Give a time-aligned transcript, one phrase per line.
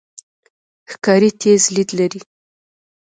[0.91, 2.21] ښکاري تیز لید لري.